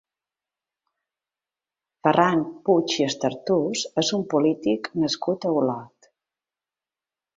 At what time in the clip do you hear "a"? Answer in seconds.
5.47-5.53